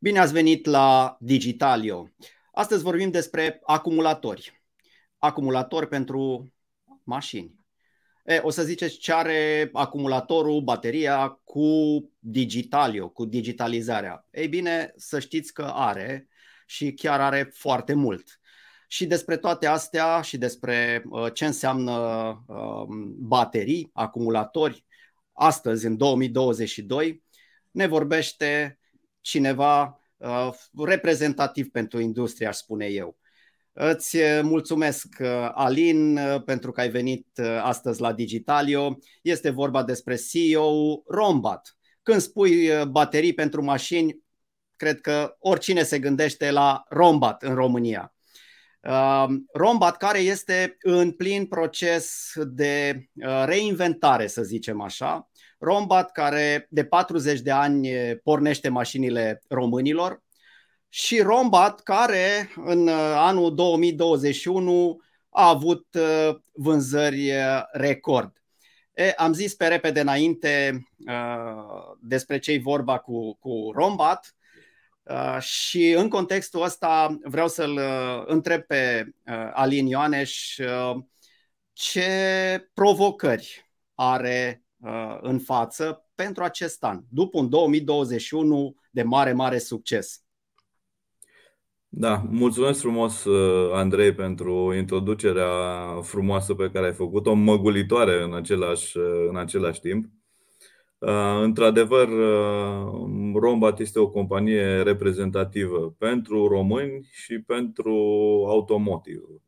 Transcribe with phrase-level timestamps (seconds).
[0.00, 2.08] Bine ați venit la Digitalio.
[2.52, 4.62] Astăzi vorbim despre acumulatori.
[5.18, 6.52] Acumulatori pentru
[7.02, 7.54] mașini.
[8.24, 11.68] E, o să ziceți ce are acumulatorul, bateria cu
[12.18, 14.26] Digitalio, cu digitalizarea.
[14.30, 16.28] Ei bine, să știți că are
[16.66, 18.40] și chiar are foarte mult.
[18.88, 21.92] Și despre toate astea și despre uh, ce înseamnă
[22.46, 22.84] uh,
[23.18, 24.84] baterii, acumulatori,
[25.32, 27.22] astăzi, în 2022,
[27.70, 28.78] ne vorbește
[29.20, 30.50] cineva uh,
[30.84, 33.16] reprezentativ pentru industrie, aș spune eu.
[33.72, 38.98] Îți uh, mulțumesc, uh, Alin, pentru că ai venit astăzi la Digitalio.
[39.22, 41.76] Este vorba despre CEO Rombat.
[42.02, 44.18] Când spui baterii pentru mașini,
[44.76, 48.14] cred că oricine se gândește la Rombat în România.
[49.52, 53.04] Rombat care este în plin proces de
[53.44, 55.30] reinventare, să zicem așa.
[55.58, 57.90] Rombat, care de 40 de ani
[58.22, 60.22] pornește mașinile românilor,
[60.88, 68.42] și Rombat, care în uh, anul 2021 a avut uh, vânzări uh, record.
[68.92, 74.36] E, am zis pe repede înainte uh, despre ce vorba cu, cu Rombat
[75.02, 80.96] uh, și în contextul ăsta vreau să-l uh, întreb pe uh, Alin Ioaneș uh,
[81.72, 84.67] ce provocări are Uh,
[85.20, 90.22] în față pentru acest an, după un 2021 de mare, mare succes.
[91.88, 95.50] Da, mulțumesc frumos, uh, Andrei, pentru introducerea
[96.02, 100.06] frumoasă pe care ai făcut-o, măgulitoare în același, uh, în același timp.
[101.42, 102.08] Într-adevăr,
[103.34, 107.94] Rombat este o companie reprezentativă pentru români și pentru
[108.48, 109.42] automotive.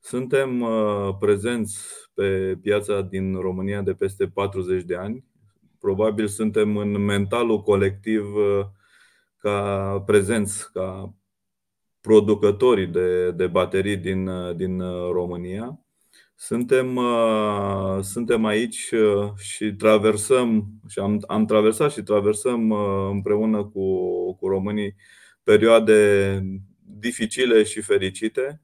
[0.00, 1.78] Suntem uh, prezenți
[2.14, 5.24] pe piața din România de peste 40 de ani.
[5.80, 8.66] Probabil suntem în mentalul colectiv uh,
[9.36, 11.14] ca prezenți, ca
[12.00, 14.78] producătorii de, de baterii din, uh, din
[15.12, 15.78] România.
[16.36, 17.00] Suntem,
[18.00, 18.90] suntem aici
[19.36, 22.70] și traversăm, și am, am traversat și traversăm
[23.10, 24.94] împreună cu, cu românii
[25.42, 26.40] perioade
[26.98, 28.63] dificile și fericite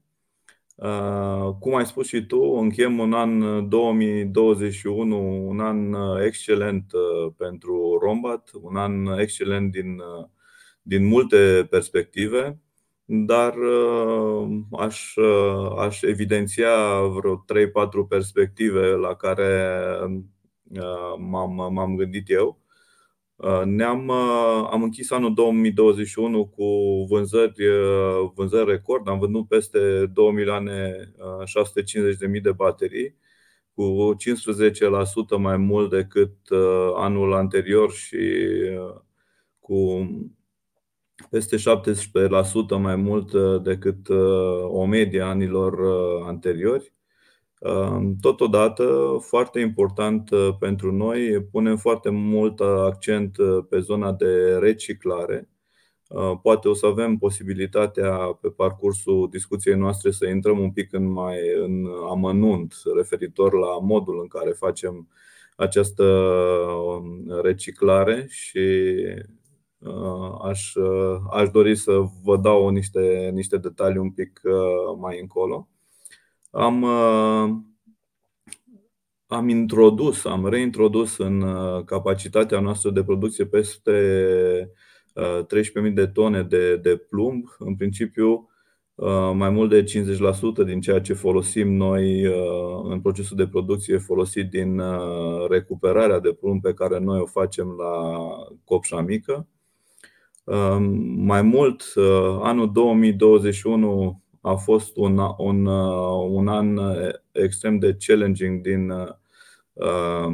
[1.59, 6.91] cum ai spus și tu, încheiem un an 2021, uh, un an uh, excelent
[7.37, 10.01] pentru Rombat, un an excelent din,
[10.81, 12.59] din multe perspective,
[13.05, 13.53] dar
[14.71, 15.13] aș,
[15.77, 17.45] aș evidenția vreo
[18.05, 19.73] 3-4 perspective la care
[21.17, 22.60] m-am, m-am gândit eu.
[23.41, 26.65] Uh, ne-am, uh, am închis anul 2021 cu
[27.09, 29.07] vânzări, uh, vânzări record.
[29.07, 30.93] Am vândut peste 2 milioane
[31.45, 33.15] 650 de mii de baterii,
[33.73, 36.35] cu 15% mai mult decât
[36.95, 38.17] anul anterior și
[39.59, 40.07] cu
[41.29, 44.09] peste 17% mai mult decât
[44.67, 45.79] o medie anilor
[46.25, 46.93] anteriori.
[48.21, 54.57] Totodată, foarte important uh, pentru noi, punem foarte mult uh, accent uh, pe zona de
[54.59, 55.49] reciclare.
[56.41, 61.37] Poate o să avem posibilitatea pe parcursul discuției noastre să intrăm un pic în mai
[61.57, 65.07] în amănunt referitor la modul în care facem
[65.55, 66.27] această
[67.41, 68.59] reciclare și
[70.41, 70.73] aș,
[71.31, 74.41] aș dori să vă dau niște, niște detalii un pic
[74.99, 75.67] mai încolo.
[76.51, 77.49] Am, uh,
[79.27, 83.91] am introdus, am reintrodus în uh, capacitatea noastră de producție peste
[85.15, 87.45] 13.000 uh, de tone de, de plumb.
[87.57, 88.45] În principiu,
[89.33, 92.21] mai mult de 50% din ceea ce folosim noi
[92.83, 94.81] în procesul de producție folosit din
[95.49, 98.25] recuperarea de plumb pe care noi o facem la
[98.63, 99.47] Copșa Mică.
[101.15, 101.83] Mai mult,
[102.41, 110.27] anul 2021 a fost un, un, uh, un an uh, extrem de challenging din uh,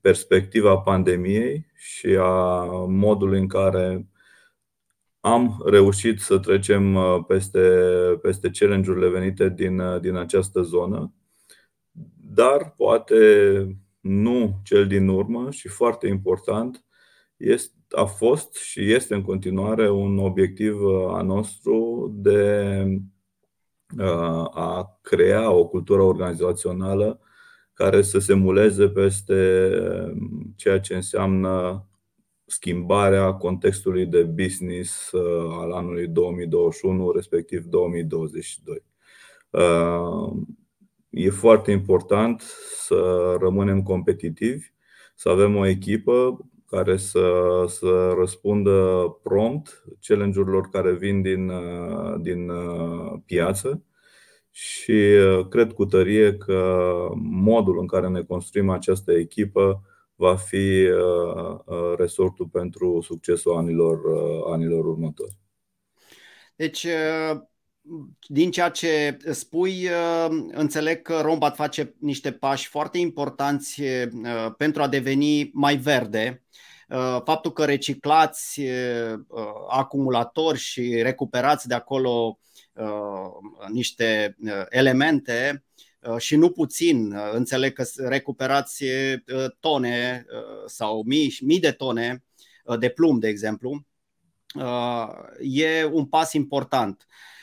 [0.00, 4.06] perspectiva pandemiei și a modului în care
[5.20, 6.96] am reușit să trecem
[7.28, 7.60] peste,
[8.22, 11.12] peste challenge-urile venite din, din această zonă,
[12.16, 13.16] dar poate
[14.00, 16.84] nu cel din urmă și foarte important,
[17.36, 20.76] este, a fost și este în continuare un obiectiv
[21.08, 22.84] a nostru de
[24.50, 27.20] a crea o cultură organizațională
[27.72, 29.70] care să se muleze peste
[30.12, 31.86] um, ceea ce înseamnă
[32.44, 38.82] schimbarea contextului de business uh, al anului 2021, respectiv 2022.
[39.50, 40.32] Uh,
[41.10, 42.42] e foarte important
[42.86, 44.66] să rămânem competitivi,
[45.14, 51.52] să avem o echipă care să, să răspundă prompt challenge-urilor care vin din,
[52.20, 52.50] din
[53.26, 53.82] piață
[54.50, 55.02] și
[55.48, 59.82] cred cu tărie că modul în care ne construim această echipă
[60.14, 60.88] va fi
[61.96, 63.98] resortul pentru succesul anilor,
[64.52, 65.36] anilor următori.
[66.56, 66.86] Deci,
[68.26, 69.88] din ceea ce spui,
[70.50, 73.82] înțeleg că Rombat face niște pași foarte importanți
[74.56, 76.42] pentru a deveni mai verde.
[77.24, 78.60] Faptul că reciclați
[79.68, 82.38] acumulatori și recuperați de acolo
[83.72, 84.36] niște
[84.68, 85.64] elemente
[86.18, 88.84] și nu puțin, înțeleg că recuperați
[89.60, 90.26] tone
[90.66, 92.24] sau mii, mii de tone
[92.78, 93.86] de plumb, de exemplu,
[95.40, 97.06] e un pas important.
[97.08, 97.35] Uh,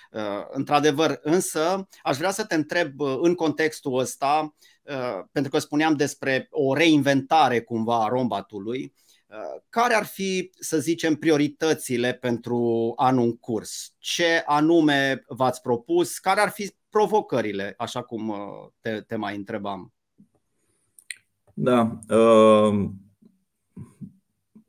[0.52, 5.94] într-adevăr, însă, aș vrea să te întreb uh, în contextul ăsta, uh, pentru că spuneam
[5.94, 8.94] despre o reinventare cumva a rombatului,
[9.70, 13.96] care ar fi, să zicem, prioritățile pentru anul în curs?
[13.98, 16.18] Ce anume v-ați propus?
[16.18, 18.34] Care ar fi provocările, așa cum
[18.80, 19.94] te, te mai întrebam?
[21.54, 22.00] Da.
[22.10, 22.90] Uh,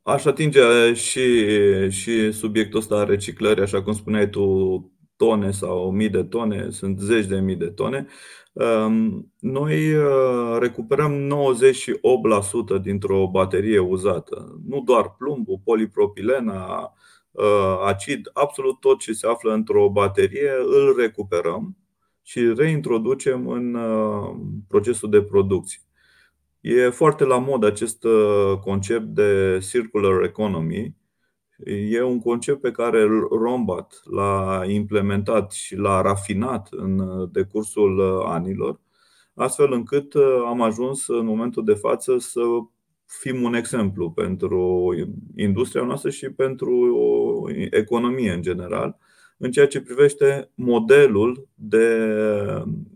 [0.01, 1.49] aș atinge și,
[1.89, 6.99] și subiectul ăsta a reciclării, așa cum spuneai tu, tone sau mii de tone, sunt
[6.99, 8.07] zeci de mii de tone.
[8.55, 11.27] Um, noi uh, recuperăm
[12.77, 14.59] 98% dintr-o baterie uzată.
[14.67, 16.93] Nu doar plumbul, polipropilena,
[17.31, 21.77] uh, acid, absolut tot ce se află într-o baterie îl recuperăm
[22.21, 24.35] și reintroducem în uh,
[24.67, 25.79] procesul de producție.
[26.61, 28.05] E foarte la mod acest
[28.61, 30.95] concept de circular economy,
[31.63, 38.79] E un concept pe care Rombat l-a implementat și l-a rafinat în decursul anilor,
[39.35, 42.41] astfel încât uh, am ajuns în momentul de față să
[43.05, 44.89] fim un exemplu pentru
[45.35, 46.71] industria noastră și pentru
[47.69, 48.97] economie în general,
[49.37, 52.07] în ceea ce privește modelul de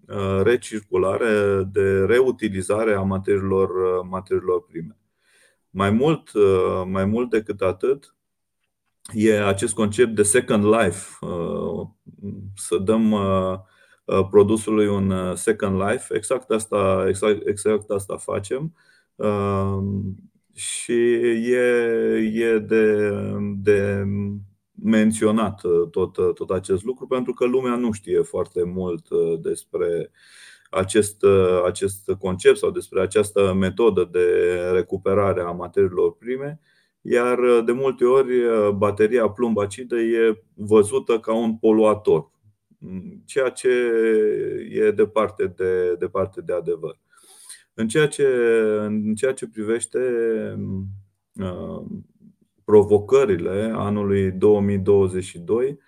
[0.08, 4.98] uh, recirculare, de reutilizare a materiilor, uh, materiilor prime.
[5.70, 6.30] Mai mult,
[6.86, 8.16] mai mult decât atât,
[9.14, 11.88] e acest concept de second life, uh,
[12.56, 13.54] să dăm uh,
[14.06, 16.16] uh, produsului un second life.
[16.16, 18.74] Exact asta, exact, exact asta facem.
[20.54, 21.14] Și
[21.52, 21.66] e,
[22.34, 23.12] e de,
[23.56, 24.04] de
[24.84, 29.08] menționat tot, tot acest lucru pentru că lumea nu știe foarte mult
[29.42, 30.12] despre
[30.70, 31.26] acest,
[31.66, 36.60] acest concept sau despre această metodă de recuperare a materiilor prime
[37.12, 42.32] iar uh, de multe ori uh, bateria plumb acidă e văzută ca un poluator,
[42.78, 43.70] mm, ceea ce
[44.72, 47.00] e departe de, departe de adevăr.
[47.74, 48.26] În ceea ce,
[48.80, 50.00] în ceea ce privește
[51.36, 51.86] uh,
[52.64, 55.80] provocările anului 2022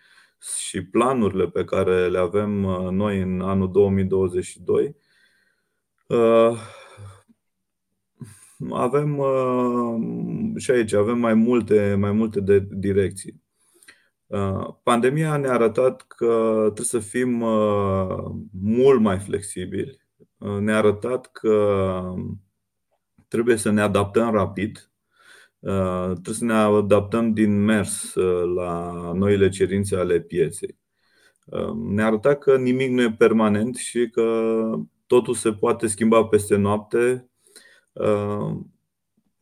[0.65, 2.49] și planurile pe care le avem
[2.91, 4.95] noi în anul 2022,
[8.69, 13.43] avem uh, și aici avem mai multe, mai multe de direcții.
[14.25, 18.31] Uh, pandemia ne-a arătat că trebuie să fim uh,
[18.61, 19.99] mult mai flexibili.
[20.59, 22.01] Ne-a arătat că
[23.27, 24.91] trebuie să ne adaptăm rapid.
[26.11, 28.13] Trebuie să ne adaptăm din mers
[28.55, 30.77] la noile cerințe ale pieței.
[31.89, 34.51] Ne-a arătat că nimic nu e permanent și că
[35.05, 37.30] totul se poate schimba peste noapte Uh,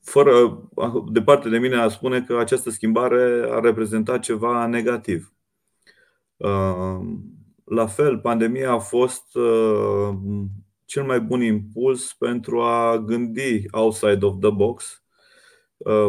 [0.01, 0.63] fără,
[1.11, 5.33] de parte de mine, a spune că această schimbare a reprezentat ceva negativ.
[6.37, 6.99] Uh,
[7.63, 10.09] la fel, pandemia a fost uh,
[10.85, 15.03] cel mai bun impuls pentru a gândi outside of the box,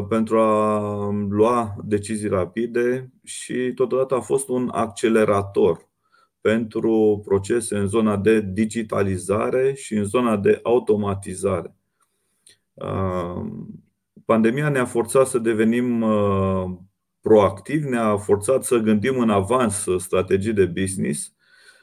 [0.08, 5.88] pentru a lua decizii rapide și totodată a fost un accelerator
[6.40, 11.79] pentru procese în zona de digitalizare și în zona de automatizare.
[14.30, 16.70] Pandemia ne-a forțat să devenim uh,
[17.20, 21.32] proactivi, ne-a forțat să gândim în avans strategii de business,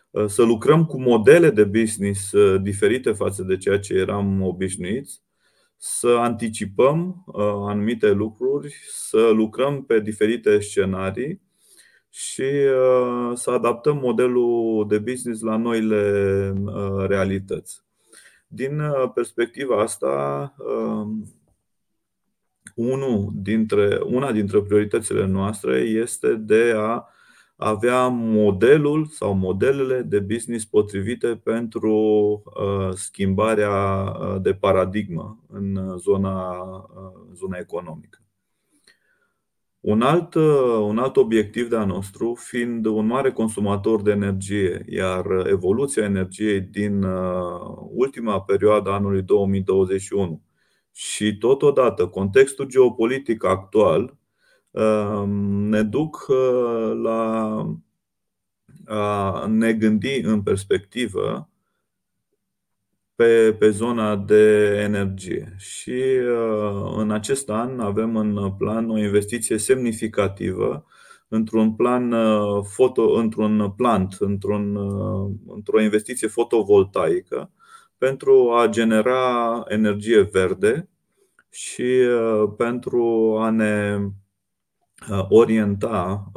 [0.09, 5.21] uh, să lucrăm cu modele de business uh, diferite față de ceea ce eram obișnuiți,
[5.77, 7.23] să anticipăm
[7.67, 11.41] anumite lucruri, să lucrăm pe diferite scenarii
[12.09, 12.45] și
[13.33, 16.53] să adaptăm modelul de business la noile
[17.07, 17.86] realități.
[18.47, 21.23] Din uh, perspectiva asta, um,
[22.75, 27.07] unul dintre, una dintre prioritățile noastre este de a
[27.55, 31.93] avea modelul sau modelele de business potrivite pentru
[32.45, 36.55] uh, schimbarea uh, de paradigmă în zona,
[37.33, 38.26] zona economică.
[39.87, 40.35] Un alt,
[40.81, 47.03] un alt obiectiv de-a nostru fiind un mare consumator de energie, iar evoluția energiei din
[47.93, 50.41] ultima perioadă a anului 2021
[50.91, 54.17] și totodată contextul geopolitic actual
[55.69, 56.25] ne duc
[57.01, 57.61] la
[58.85, 61.49] a ne gândi în perspectivă
[63.17, 65.55] pe, pe zona de energie.
[65.57, 70.85] Și uh, în acest an avem în plan o investiție semnificativă
[71.27, 77.51] într-un plan uh, foto, într-un plant, într-un, uh, într-o investiție fotovoltaică
[77.97, 80.89] pentru a genera energie verde
[81.49, 81.85] și
[82.57, 83.99] pentru a ne
[85.29, 86.31] orienta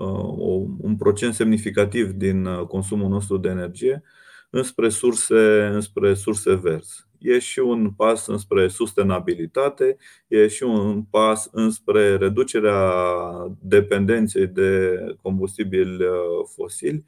[0.79, 4.03] un procent semnificativ din consumul nostru de energie
[4.51, 7.09] înspre surse, înspre surse verzi.
[7.19, 9.97] E și un pas înspre sustenabilitate,
[10.29, 12.93] e și un pas înspre reducerea
[13.61, 16.11] dependenței de combustibili uh,
[16.55, 17.05] fosili,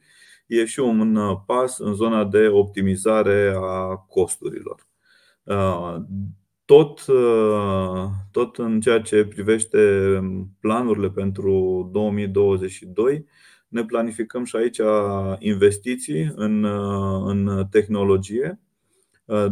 [0.47, 4.87] e și un uh, pas în zona de optimizare a costurilor.
[5.43, 5.97] Uh,
[6.65, 7.05] tot,
[8.31, 9.79] tot în ceea ce privește
[10.61, 13.27] planurile pentru 2022,
[13.73, 14.81] ne planificăm și aici
[15.39, 16.65] investiții în,
[17.27, 18.61] în tehnologie.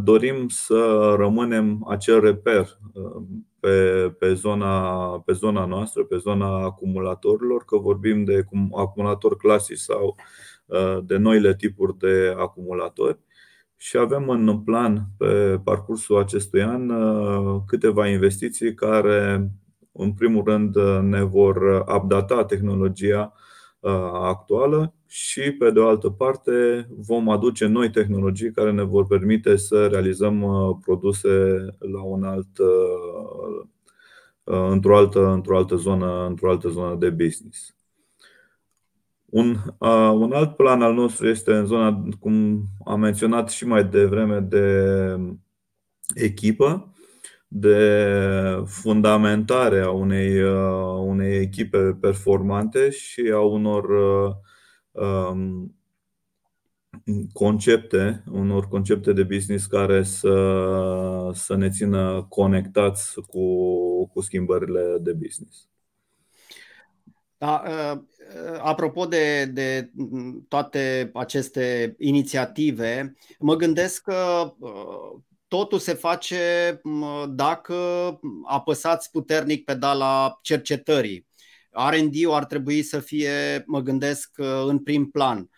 [0.03, 2.79] Dorim să rămânem acel reper
[3.59, 4.89] pe, pe, zona,
[5.25, 10.15] pe zona noastră, pe zona acumulatorilor, că vorbim de acumulator clasic sau
[11.03, 13.19] de noile tipuri de acumulatori.
[13.77, 16.91] Și avem în plan pe parcursul acestui an
[17.65, 19.51] câteva investiții care,
[19.91, 23.40] în primul rând, ne vor updata tehnologia Uh,
[24.13, 29.55] actuală și, pe de o altă parte, vom aduce noi tehnologii care ne vor permite
[29.55, 31.29] să realizăm uh, produse
[31.79, 33.65] la un alt, uh,
[34.43, 37.75] într-o altă, într-o altă, zonă, într-o altă zonă de business.
[39.25, 39.55] Un,
[40.13, 44.85] un alt plan al nostru este în zona, cum am menționat și mai devreme, de
[46.15, 46.93] echipă
[47.53, 54.33] de fundamentare a unei, uh, unei echipe performante și a unor uh,
[55.03, 55.75] um,
[57.33, 65.13] concepte, unor concepte de business care să, să ne țină conectați cu, cu schimbările de
[65.13, 65.67] business.
[67.37, 68.01] Da, uh,
[68.61, 69.91] apropo de, de
[70.47, 74.53] toate aceste inițiative, mă gândesc că
[75.51, 76.81] totul se face
[77.29, 77.75] dacă
[78.43, 81.27] apăsați puternic pedala cercetării.
[81.69, 85.49] R&D-ul ar trebui să fie, mă gândesc, uh, în prim plan.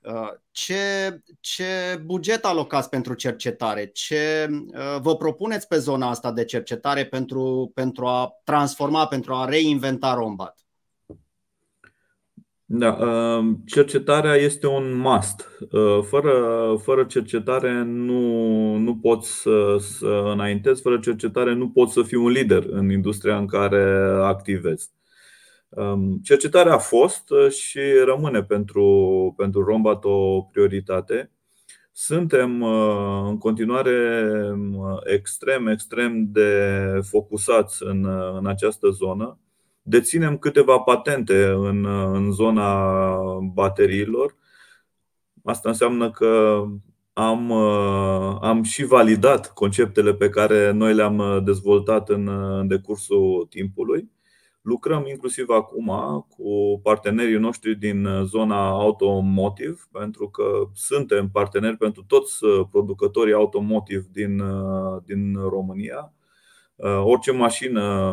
[0.00, 3.86] Uh, ce, ce buget alocați pentru cercetare?
[3.86, 9.44] Ce uh, vă propuneți pe zona asta de cercetare pentru, pentru a transforma, pentru a
[9.44, 10.61] reinventa Rombat?
[12.74, 15.48] Da, uh, cercetarea este un must.
[15.70, 16.34] Uh, fără,
[16.82, 22.30] fără cercetare nu, nu poți să, să înaintezi, fără cercetare nu poți să fii un
[22.30, 23.82] lider în industria în care
[24.22, 24.90] activezi.
[25.68, 31.30] Um, cercetarea a fost uh, și rămâne pentru, pentru Rombat o prioritate.
[31.92, 32.62] Suntem
[33.28, 34.26] în continuare
[35.04, 36.60] extrem, extrem de
[37.10, 38.04] focusați în,
[38.38, 39.38] în această zonă
[39.82, 41.84] Deținem câteva patente în,
[42.14, 42.88] în zona
[43.52, 44.36] bateriilor.
[45.44, 46.64] Asta înseamnă că
[47.12, 47.52] am,
[48.42, 54.10] am și validat conceptele pe care noi le-am dezvoltat în, în decursul timpului.
[54.60, 55.86] Lucrăm inclusiv acum
[56.28, 62.38] cu partenerii noștri din zona automotive, pentru că suntem parteneri pentru toți
[62.70, 64.42] producătorii automotive din,
[65.04, 66.12] din România.
[67.04, 68.12] Orice mașină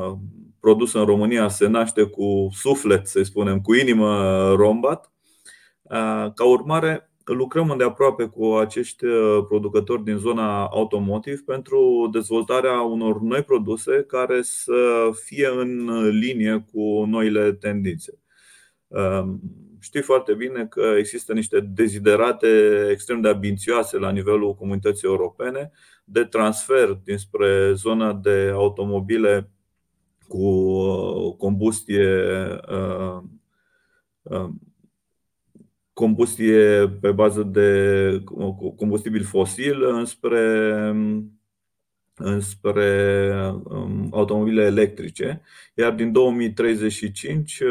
[0.60, 5.12] produsă în România se naște cu suflet, să spunem, cu inimă rombat.
[6.36, 9.06] Ca urmare, lucrăm îndeaproape cu acești
[9.48, 17.06] producători din zona automotive pentru dezvoltarea unor noi produse care să fie în linie cu
[17.06, 18.20] noile tendințe.
[19.82, 22.48] Știi foarte bine că există niște deziderate
[22.92, 25.72] extrem de ambițioase la nivelul comunității europene
[26.04, 29.50] de transfer dinspre zona de automobile
[30.30, 32.08] cu uh, combustie
[32.70, 33.22] uh,
[34.22, 34.50] uh,
[35.94, 38.24] combustie pe bază de
[38.76, 40.42] combustibil fosil înspre,
[42.16, 43.32] înspre
[43.64, 45.42] um, automobile electrice,
[45.74, 47.64] iar din 2035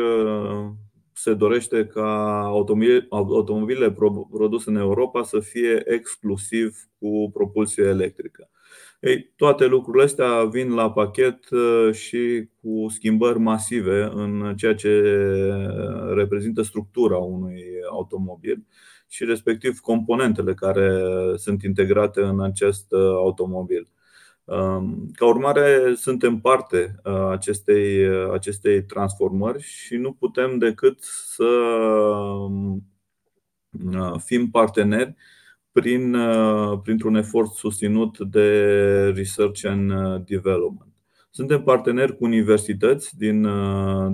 [1.12, 2.42] se dorește ca
[3.10, 3.96] automobilele
[4.30, 8.50] produse în Europa să fie exclusiv cu propulsie electrică.
[9.00, 15.02] Ei, toate lucrurile astea vin la pachet uh, și cu schimbări masive în ceea ce
[16.14, 18.67] reprezintă structura unui automobil
[19.09, 21.02] și respectiv componentele care
[21.37, 23.88] sunt integrate în acest uh, automobil.
[24.45, 27.00] Um, ca urmare, suntem parte
[27.31, 32.85] acestei, acestei transformări și nu putem decât să um,
[34.25, 35.14] fim parteneri
[35.80, 36.16] prin,
[36.82, 38.49] printr-un efort susținut de
[39.14, 39.92] research and
[40.26, 40.92] development.
[41.30, 43.49] Suntem parteneri cu universități din,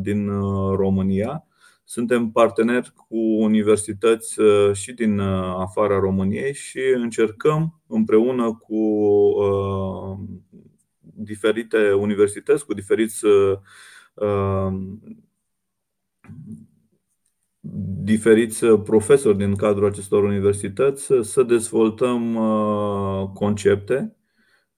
[0.02, 0.28] din
[0.76, 1.44] România
[1.84, 10.18] suntem parteneri cu universități uh, și din uh, afara României și încercăm împreună cu uh,
[11.00, 13.24] diferite universități, cu diferiți
[18.04, 22.34] diferiți profesori din cadrul acestor universități să dezvoltăm
[23.34, 24.16] concepte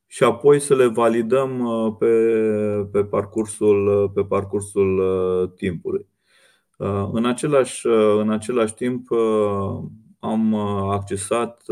[0.06, 1.66] și apoi să le validăm
[1.98, 2.06] pe,
[2.92, 5.02] pe, parcursul, pe parcursul
[5.56, 6.06] timpului.
[6.76, 9.82] Uh, în același, uh, în același timp, uh,
[10.18, 10.54] am
[10.90, 11.62] accesat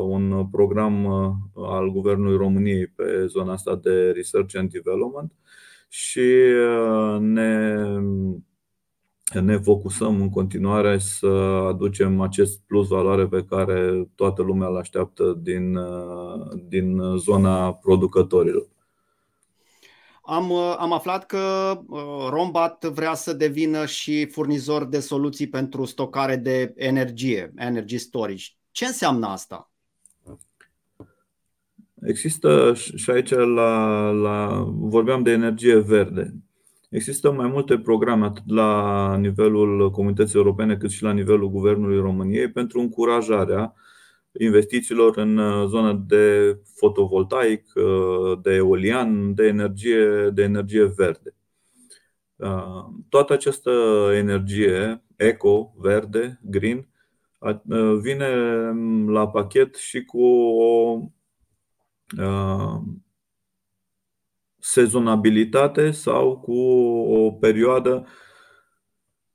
[0.00, 1.06] un program
[1.54, 5.32] al Guvernului României pe zona asta de Research and Development
[5.88, 6.28] și
[7.18, 7.74] ne,
[9.32, 11.26] ne focusăm în continuare să
[11.68, 15.78] aducem acest plus valoare pe care toată lumea îl așteaptă din,
[16.68, 18.66] din zona producătorilor.
[20.28, 21.38] Am, uh, am aflat că
[21.86, 28.44] uh, Rombat vrea să devină și furnizor de soluții pentru stocare de energie, energy storage.
[28.70, 29.70] Ce înseamnă asta?
[32.02, 36.34] Există și aici la, la vorbeam de energie verde.
[36.96, 42.50] Există mai multe programe atât la nivelul comunității europene cât și la nivelul Guvernului României
[42.50, 43.74] pentru încurajarea
[44.32, 51.34] investițiilor în uh, zona de fotovoltaic, uh, de eolian, de energie, de energie verde.
[52.36, 53.70] Uh, toată această
[54.14, 56.88] energie eco, verde, green,
[58.00, 58.28] vine
[59.06, 61.00] la pachet și cu o
[64.66, 66.58] sezonabilitate sau cu
[67.08, 68.06] o perioadă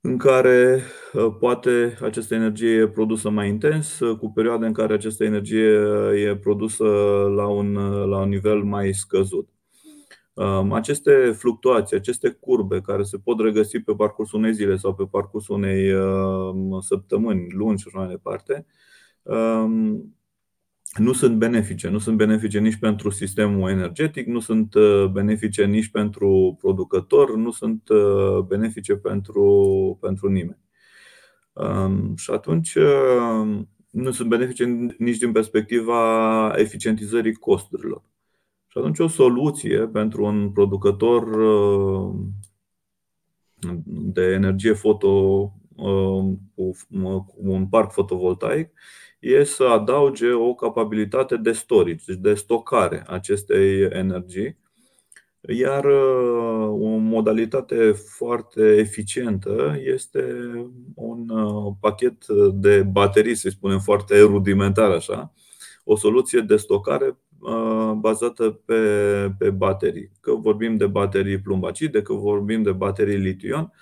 [0.00, 0.80] în care
[1.12, 5.78] uh, poate această energie e produsă mai intens, uh, cu perioade în care această energie
[5.78, 6.84] uh, e produsă
[7.36, 7.72] la un,
[8.08, 9.48] la un nivel mai scăzut.
[10.34, 15.04] Um, aceste fluctuații, aceste curbe care se pot regăsi pe parcursul unei zile sau pe
[15.10, 15.92] parcursul unei
[16.80, 18.66] săptămâni, luni și așa mai departe,
[19.22, 20.14] um,
[20.98, 21.88] nu sunt benefice.
[21.88, 27.50] Nu sunt benefice nici pentru sistemul energetic, nu sunt uh, benefice nici pentru producător, nu
[27.50, 30.58] sunt uh, benefice pentru, pentru nimeni.
[31.52, 34.64] Um, și atunci uh, nu sunt benefice
[34.98, 38.02] nici din perspectiva eficientizării costurilor.
[38.66, 41.24] Și atunci o soluție pentru un producător
[43.86, 45.08] de energie foto
[46.54, 46.74] cu
[47.36, 48.70] un parc fotovoltaic
[49.22, 54.58] e să adauge o capabilitate de storage, deci de stocare acestei energii.
[55.48, 60.24] Iar uh, o modalitate foarte eficientă este
[60.94, 65.32] un uh, pachet de baterii, să spunem foarte rudimentar așa,
[65.84, 68.74] o soluție de stocare uh, bazată pe,
[69.38, 70.10] pe baterii.
[70.20, 73.72] Că vorbim de baterii plumbacide, că vorbim de baterii lition,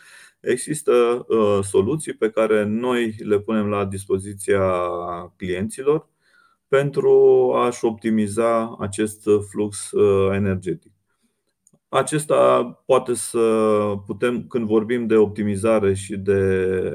[0.41, 4.63] Există uh, soluții pe care noi le punem la dispoziția
[5.37, 6.09] clienților
[6.69, 7.13] pentru
[7.57, 10.93] a-și optimiza acest flux uh, energetic.
[11.89, 13.39] Acesta poate să
[14.07, 16.39] putem, când vorbim de optimizare și de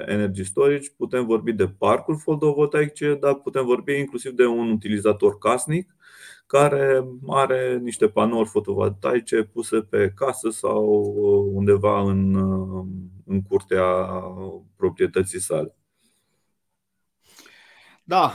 [0.07, 5.95] energy storage, putem vorbi de parcuri fotovoltaice, dar putem vorbi inclusiv de un utilizator casnic
[6.47, 10.85] care are niște panouri fotovoltaice puse pe casă sau
[11.53, 12.35] undeva în,
[13.25, 13.83] în curtea
[14.75, 15.75] proprietății sale.
[18.07, 18.33] Da,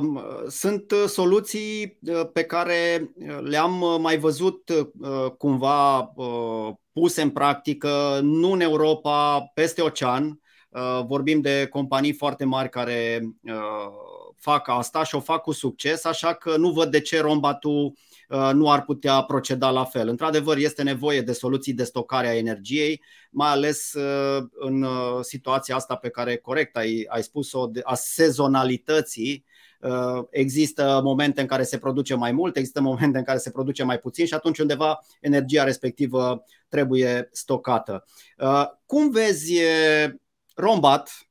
[0.00, 8.20] um, sunt soluții uh, pe care le-am mai văzut uh, cumva uh, puse în practică,
[8.22, 10.40] nu în Europa, peste ocean.
[11.06, 13.20] Vorbim de companii foarte mari care
[14.36, 17.92] fac asta și o fac cu succes, așa că nu văd de ce Rombatul uh,
[18.52, 20.08] nu ar putea proceda la fel.
[20.08, 25.76] Într-adevăr, este nevoie de soluții de stocare a energiei, mai ales uh, în uh, situația
[25.76, 29.44] asta pe care corect ai, ai spus-o, a sezonalității.
[30.30, 33.98] Există momente în care se produce mai mult, există momente în care se produce mai
[33.98, 38.04] puțin și atunci undeva energia respectivă trebuie stocată.
[38.86, 39.60] Cum vezi
[40.60, 41.30] Rombat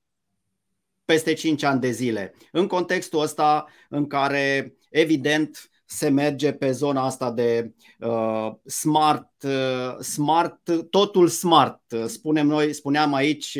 [1.05, 2.33] peste 5 ani de zile.
[2.51, 9.99] În contextul ăsta în care, evident, se merge pe zona asta de uh, smart, uh,
[9.99, 11.81] smart, totul smart.
[12.05, 13.57] Spunem noi, spuneam aici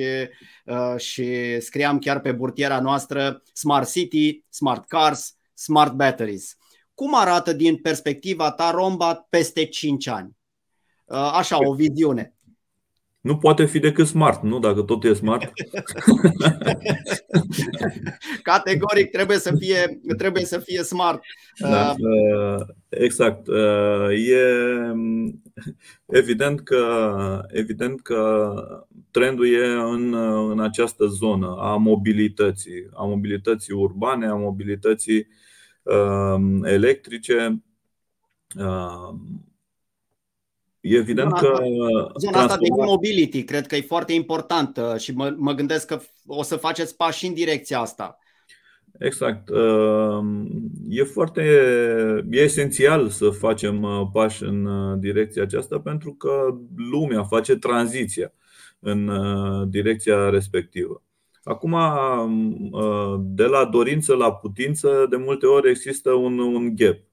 [0.65, 6.57] uh, și scriam chiar pe burtiera noastră Smart City, Smart Cars, Smart Batteries.
[6.93, 10.37] Cum arată din perspectiva ta Rombat peste 5 ani?
[11.05, 12.35] Uh, așa, o viziune.
[13.21, 14.59] Nu poate fi decât smart, nu?
[14.59, 15.51] Dacă tot e smart.
[18.43, 21.21] Categoric trebuie să fie, trebuie să fie smart.
[21.57, 23.47] Da, uh, exact.
[23.47, 24.43] Uh, e
[26.05, 28.53] evident că, evident că
[29.11, 30.13] trendul e în,
[30.51, 35.27] în această zonă a mobilității, a mobilității urbane, a mobilității
[35.83, 37.63] uh, electrice.
[40.89, 41.47] E evident zona că.
[41.47, 45.99] Asta, zona asta de mobility cred că e foarte importantă și mă, mă gândesc că
[46.25, 48.17] o să faceți pași în direcția asta.
[48.99, 49.49] Exact.
[50.89, 51.41] E foarte
[52.29, 56.57] e esențial să facem uh, pași în uh, direcția aceasta pentru că
[56.91, 58.33] lumea face tranziția
[58.79, 61.03] în uh, direcția respectivă.
[61.43, 61.75] Acum,
[63.19, 67.08] de la dorință la putință, de multe ori există un, un gap.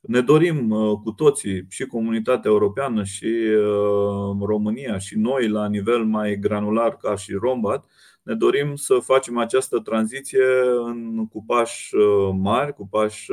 [0.00, 6.04] Ne dorim uh, cu toții, și comunitatea europeană, și uh, România, și noi, la nivel
[6.04, 7.84] mai granular ca și Rombat,
[8.22, 10.44] ne dorim să facem această tranziție
[10.86, 13.30] în, cu pași uh, mari, cu pași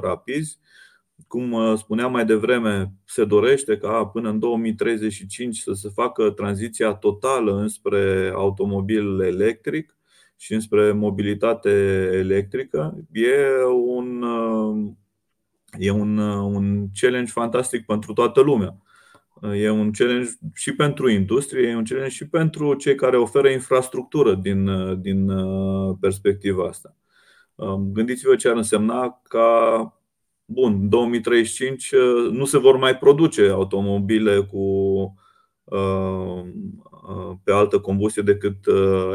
[0.00, 0.58] rapizi.
[1.26, 7.60] Cum spuneam mai devreme, se dorește ca până în 2035 să se facă tranziția totală
[7.60, 9.96] înspre automobil electric
[10.36, 11.70] și înspre mobilitate
[12.12, 13.06] electrică.
[13.12, 14.24] E un
[15.76, 18.76] E un, un challenge fantastic pentru toată lumea.
[19.42, 24.34] E un challenge și pentru industrie, e un challenge și pentru cei care oferă infrastructură
[24.34, 26.96] din, din uh, perspectiva asta.
[27.54, 30.00] Um, gândiți-vă ce ar însemna ca,
[30.44, 34.58] bun, 2035 uh, nu se vor mai produce automobile cu
[35.64, 36.42] uh,
[37.44, 38.56] pe altă combustie decât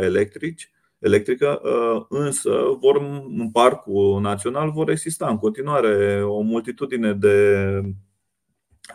[0.02, 0.73] electrici
[1.04, 2.96] electrică, uh, însă vor,
[3.38, 7.68] în parcul național vor exista în continuare o multitudine de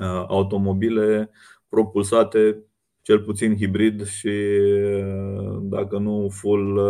[0.01, 1.31] uh, automobile
[1.68, 2.62] propulsate
[3.03, 6.81] cel puțin hibrid și uh, dacă nu full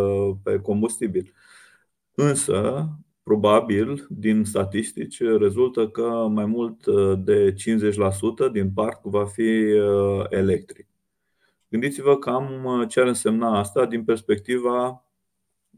[0.43, 1.33] pe combustibil.
[2.15, 2.89] Însă,
[3.23, 6.87] probabil, din statistici, rezultă că mai mult
[7.19, 7.55] de
[8.49, 9.51] 50% din parc va fi
[10.29, 10.87] electric.
[11.69, 15.08] Gândiți-vă cam ce ar însemna asta din perspectiva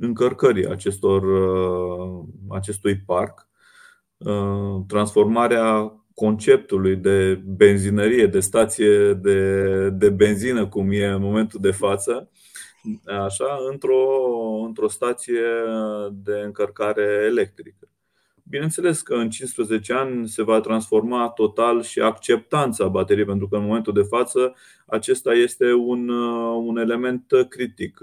[0.01, 3.49] încărcării acestor, uh, acestui parc,
[4.17, 11.71] uh, transformarea conceptului de benzinărie, de stație de, de benzină, cum e în momentul de
[11.71, 12.31] față,
[13.25, 14.07] așa, într-o,
[14.67, 15.43] într-o stație
[16.13, 17.89] de încărcare electrică.
[18.43, 23.65] Bineînțeles că în 15 ani se va transforma total și acceptanța bateriei, pentru că în
[23.65, 24.55] momentul de față
[24.87, 26.09] acesta este un,
[26.55, 27.99] un element critic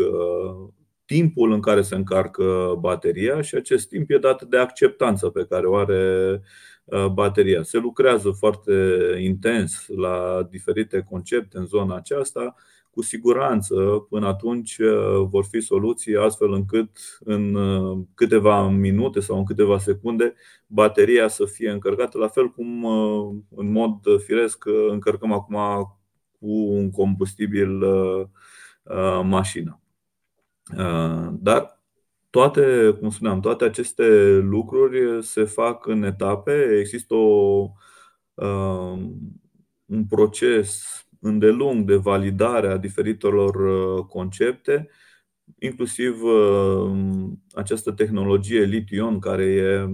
[1.07, 5.67] timpul în care se încarcă bateria și acest timp e dat de acceptanța pe care
[5.67, 6.41] o are
[6.83, 7.63] uh, bateria.
[7.63, 8.73] Se lucrează foarte
[9.19, 12.55] intens la diferite concepte în zona aceasta.
[12.89, 13.75] Cu siguranță,
[14.09, 16.89] până atunci uh, vor fi soluții astfel încât
[17.19, 20.33] în uh, câteva minute sau în câteva secunde
[20.67, 22.85] bateria să fie încărcată, la fel cum
[23.55, 25.55] în mod firesc încărcăm acum
[26.39, 27.83] cu un combustibil
[29.23, 29.81] mașina.
[30.75, 31.81] Uh, dar
[32.29, 36.77] toate, cum spuneam, toate aceste lucruri se fac în etape.
[36.79, 37.69] Există o,
[38.33, 38.99] uh,
[39.85, 40.85] un proces
[41.19, 44.89] îndelung de validare a diferitelor uh, concepte,
[45.59, 46.15] inclusiv
[47.53, 49.89] această tehnologie lition care e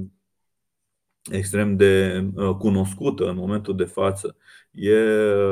[1.32, 2.24] extrem de
[2.58, 4.36] cunoscută în momentul de față.
[4.72, 4.98] E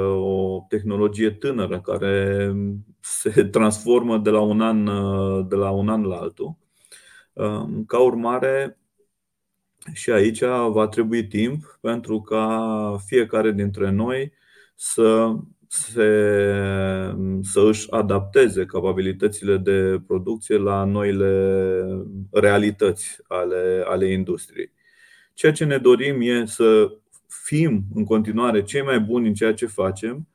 [0.08, 2.52] o tehnologie tânără care
[3.00, 4.84] se transformă de la un an,
[5.48, 6.58] de la, un an la altul.
[7.88, 8.80] Ca urmare,
[9.94, 14.34] și aici va trebui timp pentru ca fiecare dintre noi
[14.76, 15.36] să,
[15.68, 16.10] se,
[17.42, 24.72] să își adapteze capabilitățile de producție la noile realități ale, ale industriei.
[25.42, 26.92] Ceea ce ne dorim e să
[27.28, 30.28] fim în continuare cei mai buni în ceea ce facem,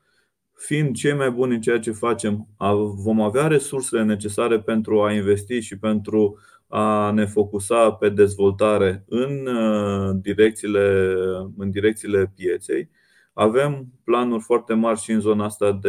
[0.55, 2.49] fiind cei mai buni în ceea ce facem,
[2.95, 6.39] vom avea resursele necesare pentru a investi și pentru
[6.69, 11.15] a ne focusa pe dezvoltare în uh, direcțiile,
[11.57, 12.91] în direcțiile pieței.
[13.33, 15.89] Avem planuri foarte mari și în zona asta de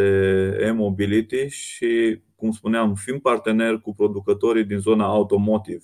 [0.62, 5.84] e-mobility și, cum spuneam, fim parteneri cu producătorii din zona automotive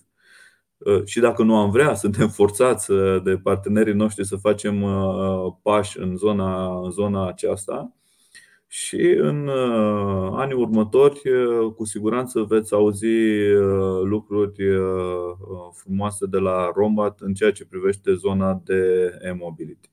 [1.05, 2.91] și dacă nu am vrea, suntem forțați
[3.23, 4.85] de partenerii noștri să facem
[5.61, 7.93] pași în zona, în zona aceasta.
[8.67, 9.49] Și în
[10.31, 11.21] anii următori,
[11.75, 13.15] cu siguranță veți auzi
[14.03, 14.63] lucruri
[15.73, 19.92] frumoase de la Rombat în ceea ce privește zona de e-mobility.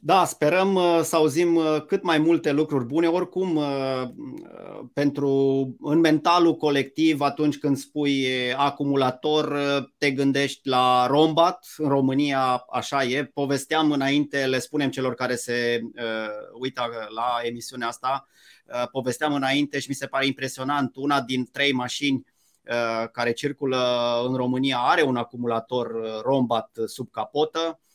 [0.00, 3.06] Da, sperăm uh, să auzim uh, cât mai multe lucruri bune.
[3.06, 4.08] Oricum, uh,
[4.92, 5.30] pentru
[5.80, 9.58] în mentalul colectiv, atunci când spui acumulator,
[9.98, 11.66] te gândești la Rombat.
[11.76, 13.24] În România așa e.
[13.24, 15.80] Povesteam înainte, le spunem celor care se
[16.60, 16.82] uită
[17.14, 18.26] la emisiunea asta,
[18.90, 20.96] povesteam înainte și mi se pare impresionant.
[20.96, 22.24] Una din trei mașini
[23.12, 23.78] care circulă
[24.28, 27.87] în România are un acumulator Rombat sub capotă Uh,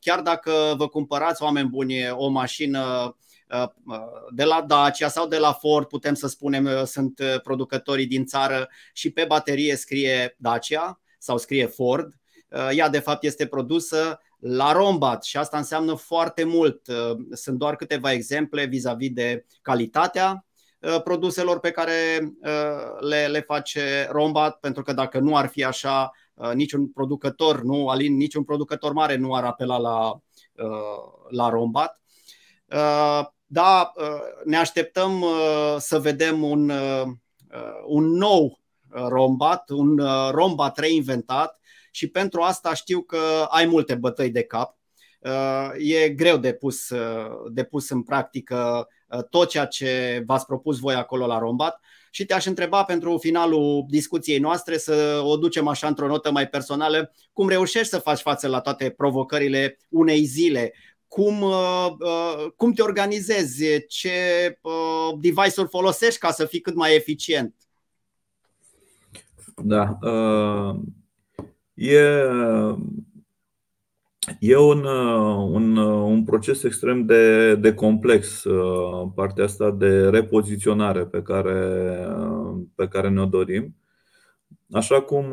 [0.00, 3.16] chiar dacă vă cumpărați, oameni buni, o mașină
[3.50, 3.68] uh,
[4.34, 8.68] de la Dacia sau de la Ford, putem să spunem, uh, sunt producătorii din țară
[8.92, 12.12] și pe baterie scrie Dacia sau scrie Ford.
[12.70, 16.82] Ea de fapt este produsă la Rombat și asta înseamnă foarte mult.
[17.32, 20.47] Sunt doar câteva exemple vis-a-vis de calitatea
[21.04, 22.32] produselor pe care
[23.00, 27.88] le, le face Rombat, pentru că dacă nu ar fi așa, Uh, niciun producător, nu,
[27.88, 30.20] Alin, niciun producător mare nu ar apela la,
[30.52, 32.00] uh, la Rombat.
[32.66, 33.92] Uh, da,
[34.44, 35.24] ne așteptăm
[35.78, 36.72] să vedem un,
[37.86, 41.60] un nou Rombat, un Rombat reinventat
[41.90, 44.76] și pentru asta știu că ai multe bătăi de cap.
[45.78, 46.92] E greu de pus,
[47.50, 48.88] de pus în practică
[49.30, 54.38] tot ceea ce v-ați propus voi acolo la Rombat și te-aș întreba pentru finalul discuției
[54.38, 58.60] noastre să o ducem așa într-o notă mai personală, cum reușești să faci față la
[58.60, 60.72] toate provocările unei zile,
[61.08, 64.10] cum, uh, uh, cum te organizezi, ce
[64.60, 67.54] uh, device-uri folosești ca să fii cât mai eficient.
[69.62, 69.98] Da.
[71.74, 72.00] E
[74.38, 80.08] E un, uh, un, uh, un proces extrem de, de complex, uh, partea asta de
[80.08, 81.82] repoziționare pe care,
[82.74, 83.76] pe care ne-o dorim.
[84.72, 85.24] Așa cum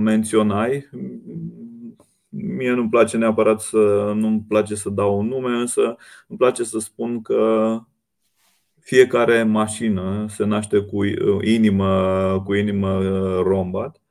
[0.00, 0.88] menționai,
[2.28, 5.96] mie nu-mi place neapărat să nu-mi place să dau un nume, însă
[6.28, 7.78] îmi place să spun că
[8.80, 11.04] fiecare mașină se naște cu
[11.40, 13.00] inimă, cu inimă
[13.42, 14.05] rombat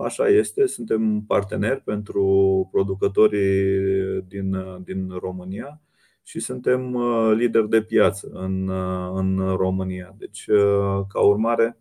[0.00, 5.80] Așa este, suntem parteneri pentru producătorii din, din România
[6.22, 10.14] și suntem uh, lideri de piață în, uh, în România.
[10.18, 11.78] Deci, uh, ca urmare,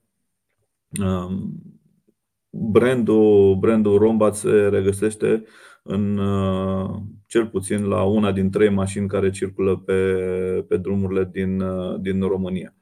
[1.02, 1.62] um,
[2.50, 5.44] brandul, brandul Rombat se regăsește
[5.84, 6.20] în
[7.26, 10.14] cel puțin la una din trei mașini care circulă pe,
[10.68, 11.64] pe drumurile din,
[12.02, 12.74] din România.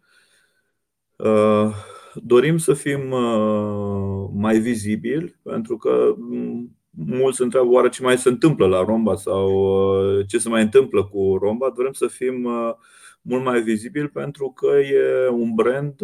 [2.23, 8.29] Dorim să fim uh, mai vizibili pentru că mm, mulți întreabă oare ce mai se
[8.29, 11.73] întâmplă la Romba sau uh, ce se mai întâmplă cu Romba.
[11.75, 12.73] Vrem să fim uh,
[13.21, 16.01] mult mai vizibili pentru că e un brand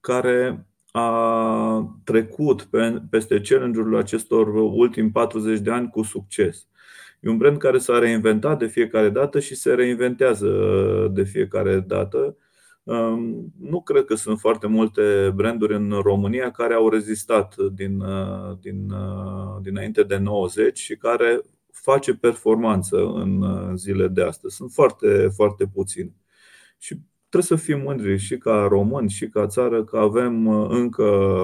[0.00, 2.68] care a trecut
[3.10, 6.66] peste challenge-urile acestor ultimi 40 de ani cu succes.
[7.20, 10.48] E un brand care s-a reinventat de fiecare dată și se reinventează
[11.12, 12.36] de fiecare dată
[13.60, 18.90] nu cred că sunt foarte multe branduri în România care au rezistat din, uh, din,
[18.90, 21.40] uh, dinainte de 90 și care
[21.72, 24.56] face performanță în uh, zile de astăzi.
[24.56, 26.14] Sunt foarte, foarte puțini.
[26.78, 31.40] Și trebuie să fim mândri și ca români și ca țară că avem încă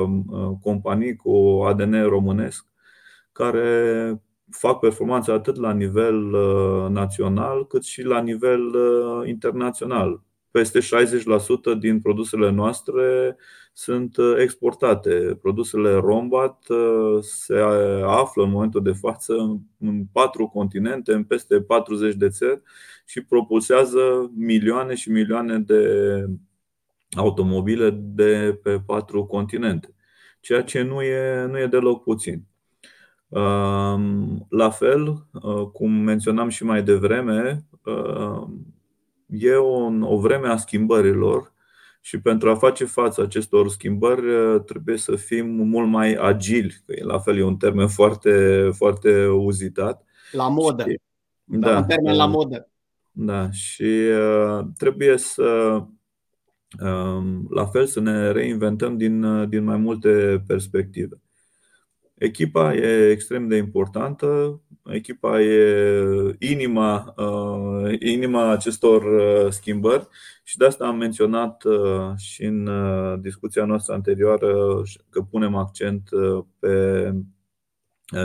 [0.62, 2.66] companii cu ADN românesc
[3.32, 6.16] care fac performanță atât la nivel
[6.90, 8.60] național cât și la nivel
[9.24, 10.25] internațional
[10.56, 13.36] peste 60% din produsele noastre
[13.72, 15.38] sunt uh, exportate.
[15.42, 17.58] Produsele Rombat uh, se
[18.04, 19.34] află în momentul de față
[19.78, 22.62] în patru continente, în peste 40 de țări
[23.06, 25.80] și propulsează milioane și milioane de
[27.16, 29.94] automobile de pe patru continente,
[30.40, 32.42] ceea ce nu e, nu e deloc puțin.
[33.28, 37.64] Um, la fel, uh, cum menționam și mai devreme,
[39.26, 41.52] e o, o vreme a schimbărilor
[42.00, 46.74] și pentru a face față acestor schimbări uh, trebuie să fim mult mai agili.
[46.86, 50.04] Că la fel e un termen foarte, foarte uzitat.
[50.32, 50.82] La modă.
[50.88, 51.00] Și,
[51.44, 52.70] da, da, un termen la uh, modă.
[53.12, 55.82] Da, și uh, trebuie să
[56.80, 61.20] uh, la fel să ne reinventăm din, uh, din mai multe perspective.
[62.18, 64.60] Echipa e extrem de importantă.
[64.84, 67.14] Echipa e inima,
[67.98, 69.04] inima acestor
[69.50, 70.08] schimbări
[70.44, 71.62] și de asta am menționat
[72.16, 72.70] și în
[73.20, 76.08] discuția noastră anterioară că punem accent
[76.58, 77.14] pe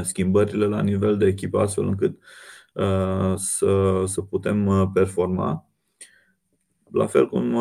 [0.04, 2.20] schimbările la nivel de echipă astfel încât
[3.36, 5.70] să, să putem performa.
[6.92, 7.58] La fel cum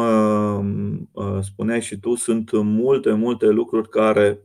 [1.42, 4.44] spuneai și tu, sunt multe, multe lucruri care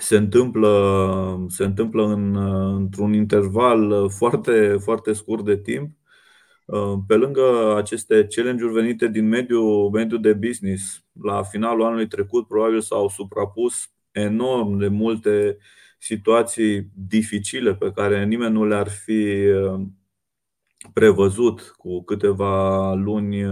[0.00, 2.36] se întâmplă, se întâmplă în,
[2.76, 5.90] într-un interval foarte, foarte scurt de timp.
[7.06, 12.80] Pe lângă aceste challenge-uri venite din mediul, mediul de business, la finalul anului trecut probabil
[12.80, 15.58] s-au suprapus enorm de multe
[15.98, 19.44] situații dificile pe care nimeni nu le-ar fi
[20.92, 23.42] prevăzut cu câteva luni,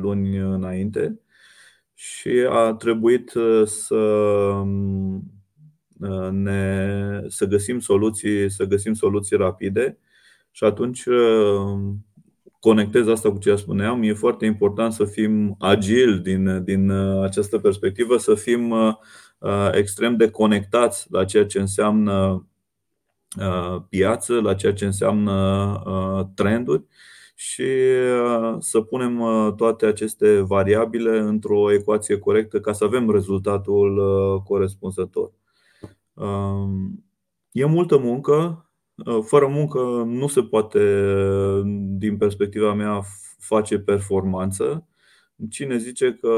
[0.00, 1.20] luni înainte
[1.94, 3.32] și a trebuit
[3.64, 4.52] să
[6.30, 9.98] ne, să găsim soluții, să găsim soluții rapide
[10.50, 11.04] și atunci
[12.60, 16.90] conectez asta cu ce spuneam, e foarte important să fim agili din, din
[17.22, 18.74] această perspectivă, să fim
[19.72, 22.46] extrem de conectați la ceea ce înseamnă
[23.88, 26.84] piață, la ceea ce înseamnă trenduri
[27.34, 27.66] și
[28.58, 29.22] să punem
[29.56, 34.02] toate aceste variabile într-o ecuație corectă ca să avem rezultatul
[34.44, 35.30] corespunzător.
[37.52, 38.62] E multă muncă.
[39.24, 40.80] Fără muncă nu se poate,
[41.98, 43.02] din perspectiva mea,
[43.38, 44.86] face performanță.
[45.50, 46.28] Cine zice că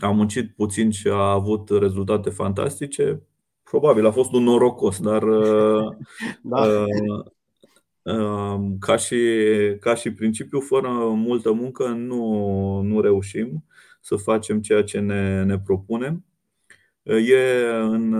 [0.00, 3.22] a muncit puțin și a avut rezultate fantastice,
[3.62, 5.24] probabil a fost un norocos, dar
[6.42, 6.84] da.
[8.78, 9.16] ca, și,
[9.80, 13.64] ca și principiu, fără multă muncă nu, nu reușim
[14.00, 16.24] să facem ceea ce ne, ne propunem.
[17.02, 18.14] E în,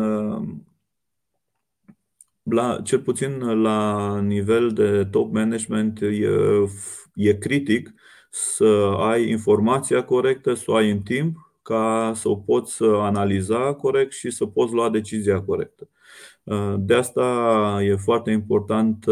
[2.43, 6.29] la, cel puțin la nivel de top management, e,
[7.15, 7.95] e critic
[8.31, 14.13] să ai informația corectă, să o ai în timp, ca să o poți analiza corect
[14.13, 15.89] și să poți lua decizia corectă.
[16.77, 19.05] De asta e foarte important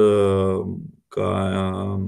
[1.09, 2.00] ca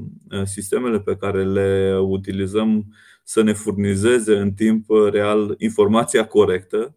[0.45, 2.95] sistemele pe care le utilizăm
[3.25, 6.95] să ne furnizeze în timp real informația corectă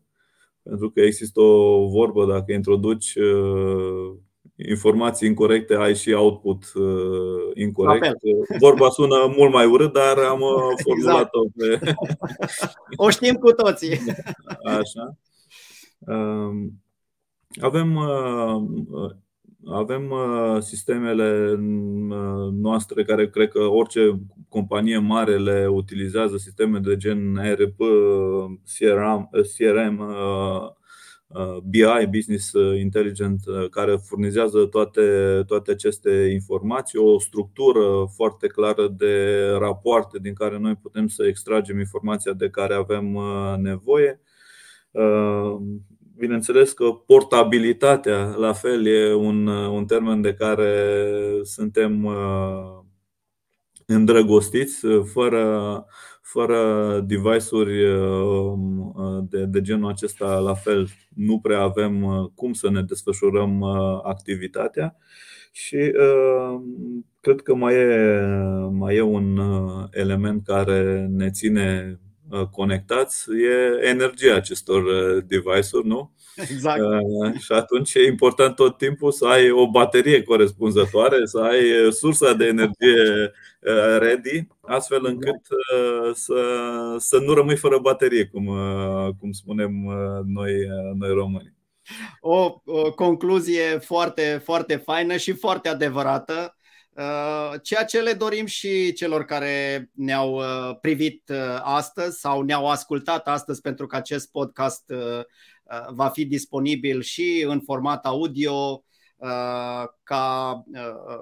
[0.63, 4.17] pentru că există o vorbă, dacă introduci uh,
[4.55, 8.17] informații incorrecte, ai și output uh, incorrect.
[8.59, 11.29] Vorba sună mult mai urât, dar am uh, exact.
[11.29, 11.93] formulat-o pe...
[12.95, 13.99] O știm cu toții.
[14.63, 15.17] Așa.
[15.99, 16.83] Um,
[17.61, 17.95] avem
[19.65, 26.95] avem uh, sistemele uh, noastre care cred că orice companie mare le utilizează, sisteme de
[26.95, 27.77] gen ERP,
[28.77, 30.01] CRM, CRM
[31.63, 35.01] BI, Business Intelligent, care furnizează toate,
[35.47, 41.79] toate aceste informații, o structură foarte clară de rapoarte din care noi putem să extragem
[41.79, 44.21] informația de care avem uh, nevoie
[46.23, 50.99] Bineînțeles că portabilitatea, la fel, e un, un termen de care
[51.41, 52.83] suntem uh,
[53.85, 55.85] îndrăgostiți, fără,
[56.21, 58.53] fără device-uri uh,
[59.29, 63.63] de, de genul acesta, la fel, nu prea avem uh, cum să ne desfășurăm
[64.03, 64.97] activitatea.
[65.51, 65.91] Și
[67.19, 68.15] cred că mai e,
[68.71, 69.39] mai e un
[69.91, 72.02] element care ne ține Uh,
[72.51, 76.11] conectați e energia acestor uh, device-uri, nu?
[76.35, 76.81] Exact.
[76.81, 82.33] Uh, și atunci e important tot timpul să ai o baterie corespunzătoare, să ai sursa
[82.33, 83.31] de energie
[83.99, 85.39] ready, astfel încât
[86.13, 86.35] să,
[86.97, 88.45] să nu rămâi fără baterie, cum,
[89.19, 89.71] cum spunem
[90.25, 90.51] noi,
[90.97, 91.53] noi români.
[92.19, 96.57] O, o concluzie foarte, foarte faină și foarte adevărată.
[96.97, 102.69] Uh, ceea ce le dorim și celor care ne-au uh, privit uh, astăzi sau ne-au
[102.69, 104.83] ascultat astăzi, pentru că acest podcast
[105.89, 108.83] va fi disponibil și în format audio,
[110.03, 110.63] ca,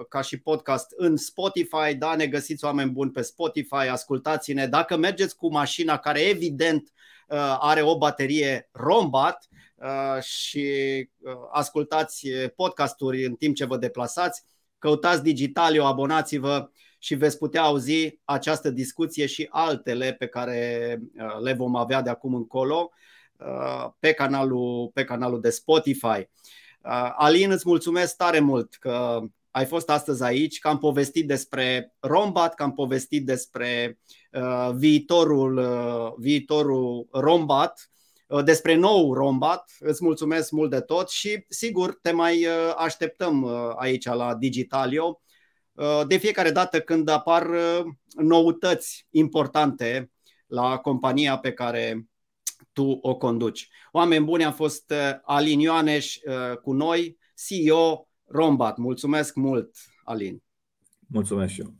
[0.09, 1.95] ca și podcast în Spotify.
[1.97, 4.67] Da, ne găsiți oameni buni pe Spotify, ascultați-ne.
[4.67, 6.91] Dacă mergeți cu mașina care evident
[7.59, 9.47] are o baterie rombat
[10.21, 10.65] și
[11.51, 14.43] ascultați podcasturi în timp ce vă deplasați,
[14.81, 21.53] Căutați Digitalio, abonați-vă și veți putea auzi această discuție și altele pe care uh, le
[21.53, 22.91] vom avea de acum încolo
[23.37, 26.05] uh, pe canalul, pe canalul de Spotify.
[26.07, 29.21] Uh, Alin, îți mulțumesc tare mult că
[29.51, 33.99] ai fost astăzi aici, că am povestit despre Rombat, că am povestit despre
[34.75, 35.65] viitorul,
[36.17, 37.89] viitorul Rombat
[38.43, 39.71] despre nou Rombat.
[39.79, 43.45] Îți mulțumesc mult de tot și sigur te mai așteptăm
[43.77, 45.21] aici la Digitalio
[46.07, 47.49] de fiecare dată când apar
[48.15, 50.11] noutăți importante
[50.47, 52.05] la compania pe care
[52.73, 53.69] tu o conduci.
[53.91, 56.17] Oameni buni, a fost Alin Ioaneș
[56.61, 57.17] cu noi,
[57.47, 58.77] CEO Rombat.
[58.77, 60.43] Mulțumesc mult, Alin.
[61.07, 61.73] Mulțumesc și eu.